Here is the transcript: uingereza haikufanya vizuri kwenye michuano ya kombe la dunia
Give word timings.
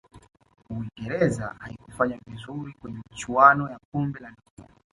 uingereza 0.69 1.55
haikufanya 1.59 2.17
vizuri 2.27 2.73
kwenye 2.73 3.01
michuano 3.11 3.71
ya 3.71 3.79
kombe 3.91 4.19
la 4.19 4.31
dunia 4.57 4.73